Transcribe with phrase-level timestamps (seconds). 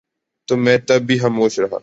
[0.47, 1.77] تو میں تب بھی خاموش رہا